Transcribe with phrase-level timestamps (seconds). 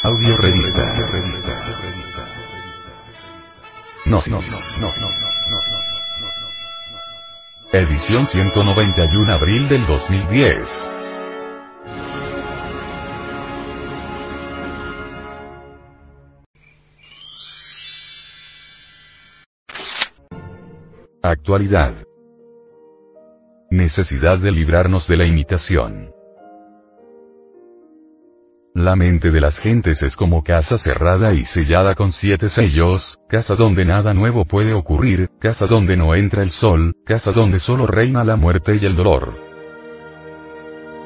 [0.00, 0.94] Audio revista.
[4.06, 4.76] Gnosis.
[7.72, 10.72] Edición 191 abril del 2010.
[21.22, 21.94] Actualidad.
[23.72, 26.17] Necesidad de librarnos de la imitación.
[28.78, 33.56] La mente de las gentes es como casa cerrada y sellada con siete sellos, casa
[33.56, 38.22] donde nada nuevo puede ocurrir, casa donde no entra el sol, casa donde solo reina
[38.22, 39.34] la muerte y el dolor.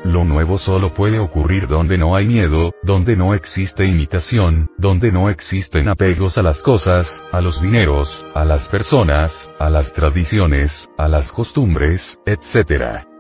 [0.04, 5.30] Lo nuevo solo puede ocurrir donde no hay miedo, donde no existe imitación, donde no
[5.30, 11.08] existen apegos a las cosas, a los dineros, a las personas, a las tradiciones, a
[11.08, 13.11] las costumbres, etc.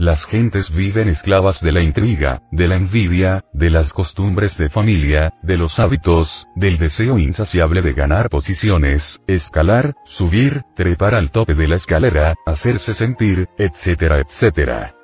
[0.00, 5.32] Las gentes viven esclavas de la intriga, de la envidia, de las costumbres de familia,
[5.42, 11.66] de los hábitos, del deseo insaciable de ganar posiciones, escalar, subir, trepar al tope de
[11.66, 14.94] la escalera, hacerse sentir, etcétera, etcétera.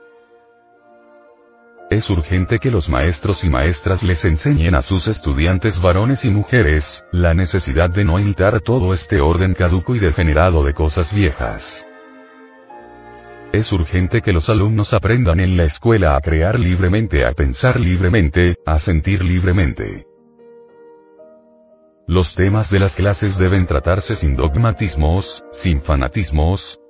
[1.90, 7.02] Es urgente que los maestros y maestras les enseñen a sus estudiantes varones y mujeres,
[7.10, 11.84] la necesidad de no imitar todo este orden caduco y degenerado de cosas viejas.
[13.54, 18.56] Es urgente que los alumnos aprendan en la escuela a crear libremente, a pensar libremente,
[18.66, 20.08] a sentir libremente.
[22.08, 26.80] Los temas de las clases deben tratarse sin dogmatismos, sin fanatismos.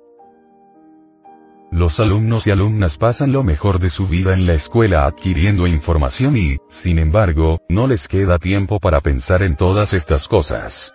[1.71, 6.35] Los alumnos y alumnas pasan lo mejor de su vida en la escuela adquiriendo información
[6.35, 10.94] y, sin embargo, no les queda tiempo para pensar en todas estas cosas.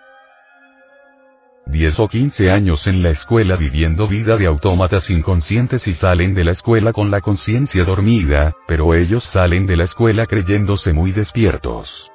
[1.67, 6.43] 10 o 15 años en la escuela viviendo vida de autómatas inconscientes y salen de
[6.43, 12.11] la escuela con la conciencia dormida, pero ellos salen de la escuela creyéndose muy despiertos.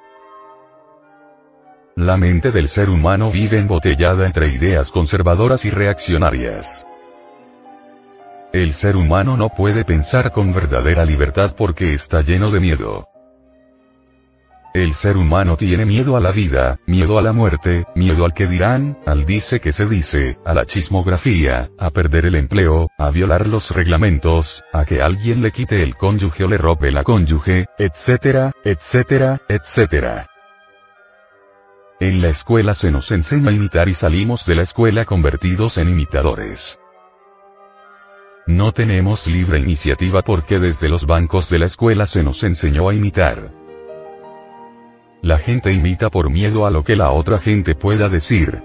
[1.94, 6.86] La mente del ser humano vive embotellada entre ideas conservadoras y reaccionarias.
[8.52, 13.08] El ser humano no puede pensar con verdadera libertad porque está lleno de miedo.
[14.77, 18.47] El ser humano tiene miedo a la vida, miedo a la muerte, miedo al que
[18.47, 23.47] dirán, al dice que se dice, a la chismografía, a perder el empleo, a violar
[23.47, 28.53] los reglamentos, a que alguien le quite el cónyuge o le robe la cónyuge, etcétera,
[28.65, 30.27] etcétera, etcétera.
[31.98, 35.89] En la escuela se nos enseña a imitar y salimos de la escuela convertidos en
[35.89, 36.79] imitadores.
[38.47, 42.95] No tenemos libre iniciativa porque desde los bancos de la escuela se nos enseñó a
[42.95, 43.65] imitar.
[45.27, 48.63] La gente imita por miedo a lo que la otra gente pueda decir.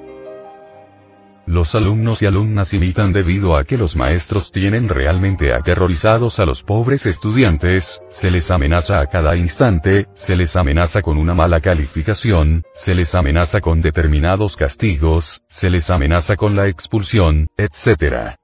[1.47, 6.61] Los alumnos y alumnas imitan debido a que los maestros tienen realmente aterrorizados a los
[6.61, 12.61] pobres estudiantes, se les amenaza a cada instante, se les amenaza con una mala calificación,
[12.75, 18.37] se les amenaza con determinados castigos, se les amenaza con la expulsión, etc.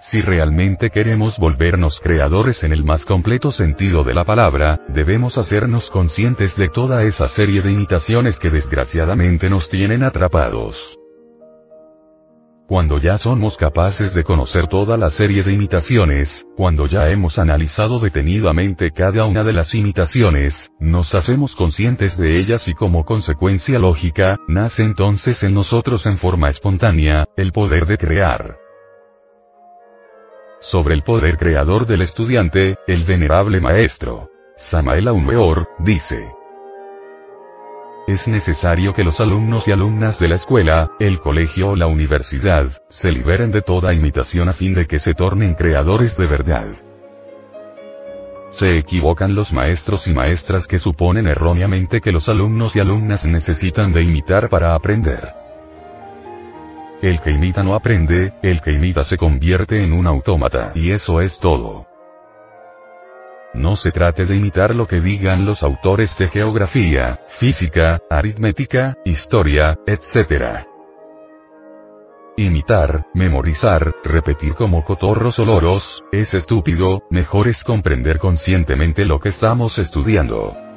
[0.00, 5.90] Si realmente queremos volvernos creadores en el más completo sentido de la palabra, debemos hacernos
[5.90, 10.96] conscientes de toda esa serie de imitaciones que desgraciadamente nos tienen atrapados.
[12.68, 17.98] Cuando ya somos capaces de conocer toda la serie de imitaciones, cuando ya hemos analizado
[17.98, 24.36] detenidamente cada una de las imitaciones, nos hacemos conscientes de ellas y como consecuencia lógica,
[24.46, 28.67] nace entonces en nosotros en forma espontánea, el poder de crear.
[30.60, 36.32] Sobre el poder creador del estudiante, el venerable maestro, Samael Aumeor, dice.
[38.08, 42.66] Es necesario que los alumnos y alumnas de la escuela, el colegio o la universidad,
[42.88, 46.66] se liberen de toda imitación a fin de que se tornen creadores de verdad.
[48.50, 53.92] Se equivocan los maestros y maestras que suponen erróneamente que los alumnos y alumnas necesitan
[53.92, 55.37] de imitar para aprender.
[57.00, 60.72] El que imita no aprende, el que imita se convierte en un autómata.
[60.74, 61.86] Y eso es todo.
[63.54, 69.78] No se trate de imitar lo que digan los autores de geografía, física, aritmética, historia,
[69.86, 70.66] etc.
[72.36, 79.30] Imitar, memorizar, repetir como cotorros o loros, es estúpido, mejor es comprender conscientemente lo que
[79.30, 80.67] estamos estudiando.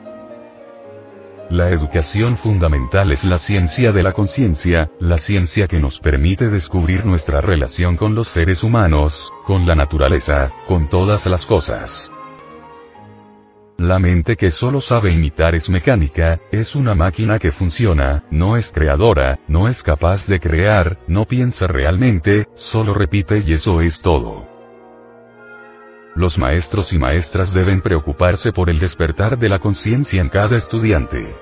[1.52, 7.06] La educación fundamental es la ciencia de la conciencia, la ciencia que nos permite descubrir
[7.06, 12.10] nuestra relación con los seres humanos, con la naturaleza, con todas las cosas.
[13.78, 18.72] La mente que solo sabe imitar es mecánica, es una máquina que funciona, no es
[18.72, 24.51] creadora, no es capaz de crear, no piensa realmente, solo repite y eso es todo.
[26.16, 31.36] Los maestros y maestras deben preocuparse por el despertar de la conciencia en cada estudiante.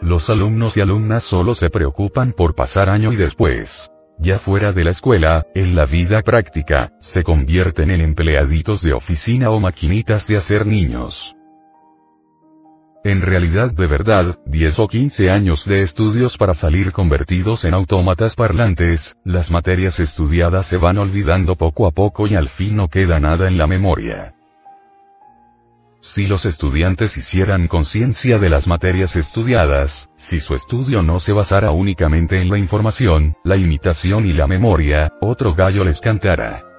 [0.00, 3.90] Los alumnos y alumnas solo se preocupan por pasar año y después.
[4.18, 9.50] Ya fuera de la escuela, en la vida práctica, se convierten en empleaditos de oficina
[9.50, 11.34] o maquinitas de hacer niños.
[13.04, 18.36] En realidad de verdad, 10 o 15 años de estudios para salir convertidos en autómatas
[18.36, 23.18] parlantes, las materias estudiadas se van olvidando poco a poco y al fin no queda
[23.18, 24.34] nada en la memoria.
[26.00, 31.72] Si los estudiantes hicieran conciencia de las materias estudiadas, si su estudio no se basara
[31.72, 36.71] únicamente en la información, la imitación y la memoria, otro gallo les cantara.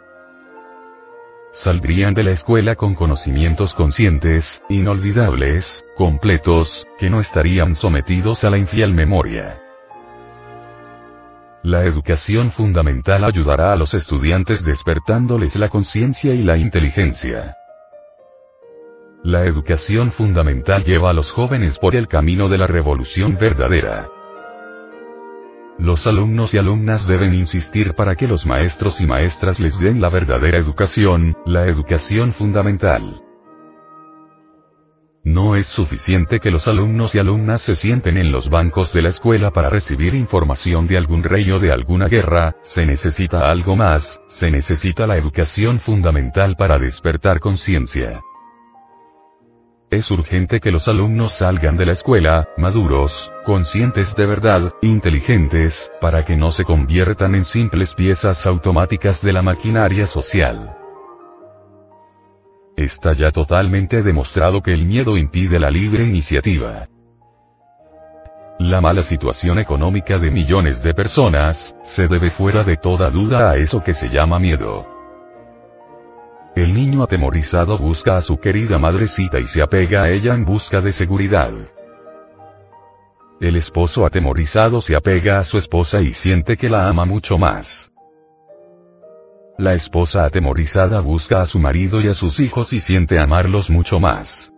[1.53, 8.57] Saldrían de la escuela con conocimientos conscientes, inolvidables, completos, que no estarían sometidos a la
[8.57, 9.61] infiel memoria.
[11.61, 17.55] La educación fundamental ayudará a los estudiantes despertándoles la conciencia y la inteligencia.
[19.23, 24.09] La educación fundamental lleva a los jóvenes por el camino de la revolución verdadera.
[25.80, 30.10] Los alumnos y alumnas deben insistir para que los maestros y maestras les den la
[30.10, 33.22] verdadera educación, la educación fundamental.
[35.25, 39.10] No es suficiente que los alumnos y alumnas se sienten en los bancos de la
[39.10, 44.22] escuela para recibir información de algún rey o de alguna guerra, se necesita algo más,
[44.28, 48.22] se necesita la educación fundamental para despertar conciencia.
[49.94, 56.25] Es urgente que los alumnos salgan de la escuela, maduros, conscientes de verdad, inteligentes, para
[56.25, 60.75] que no se conviertan en simples piezas automáticas de la maquinaria social.
[62.75, 66.88] Está ya totalmente demostrado que el miedo impide la libre iniciativa.
[68.57, 73.57] La mala situación económica de millones de personas, se debe fuera de toda duda a
[73.57, 74.93] eso que se llama miedo.
[76.55, 80.81] El niño atemorizado busca a su querida madrecita y se apega a ella en busca
[80.81, 81.51] de seguridad.
[83.41, 87.91] El esposo atemorizado se apega a su esposa y siente que la ama mucho más.
[89.57, 94.00] La esposa atemorizada busca a su marido y a sus hijos y siente amarlos mucho
[94.00, 94.53] más.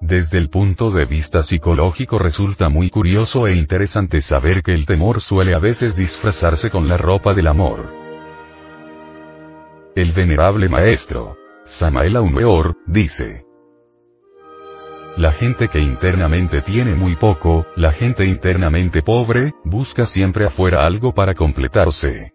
[0.00, 5.20] Desde el punto de vista psicológico resulta muy curioso e interesante saber que el temor
[5.20, 8.03] suele a veces disfrazarse con la ropa del amor.
[9.96, 13.44] El venerable maestro, Samael Aumeor, dice.
[15.16, 21.14] La gente que internamente tiene muy poco, la gente internamente pobre, busca siempre afuera algo
[21.14, 22.32] para completarse.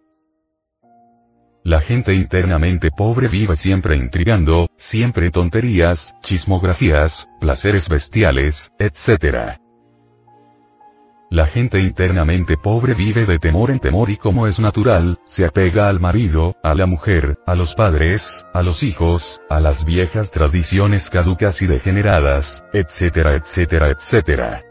[1.65, 9.59] La gente internamente pobre vive siempre intrigando, siempre tonterías, chismografías, placeres bestiales, etc.
[11.31, 15.87] La gente internamente pobre vive de temor en temor y como es natural, se apega
[15.87, 21.11] al marido, a la mujer, a los padres, a los hijos, a las viejas tradiciones
[21.11, 24.63] caducas y degeneradas, etcétera, etcétera, etcétera.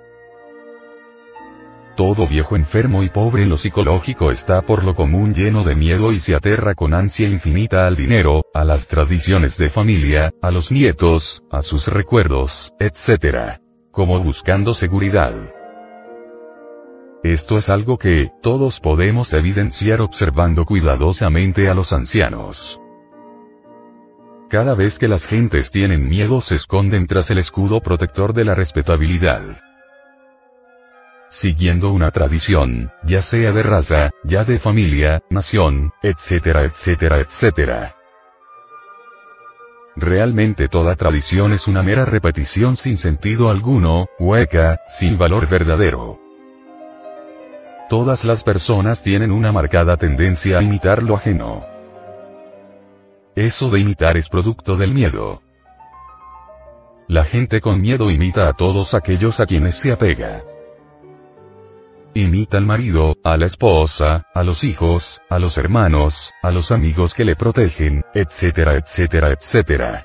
[1.95, 6.11] Todo viejo enfermo y pobre en lo psicológico está por lo común lleno de miedo
[6.11, 10.73] y se aterra con ansia infinita al dinero, a las tradiciones de familia, a los
[10.73, 13.61] nietos, a sus recuerdos, etcétera.
[13.93, 15.58] Como buscando seguridad.
[17.25, 22.81] Esto es algo que, todos podemos evidenciar observando cuidadosamente a los ancianos.
[24.49, 28.55] Cada vez que las gentes tienen miedo se esconden tras el escudo protector de la
[28.55, 29.43] respetabilidad.
[31.29, 37.97] Siguiendo una tradición, ya sea de raza, ya de familia, nación, etcétera, etcétera, etcétera.
[39.97, 46.28] Realmente toda tradición es una mera repetición sin sentido alguno, hueca, sin valor verdadero.
[47.89, 51.65] Todas las personas tienen una marcada tendencia a imitar lo ajeno.
[53.35, 55.41] Eso de imitar es producto del miedo.
[57.07, 60.43] La gente con miedo imita a todos aquellos a quienes se apega.
[62.13, 67.15] Imita al marido, a la esposa, a los hijos, a los hermanos, a los amigos
[67.15, 70.05] que le protegen, etcétera, etcétera, etcétera.